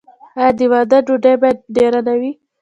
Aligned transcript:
آیا 0.37 0.49
د 0.57 0.59
واده 0.71 0.97
ډوډۍ 1.05 1.35
باید 1.41 1.57
ډیره 1.75 1.99
نه 2.07 2.13
وي؟ 2.19 2.31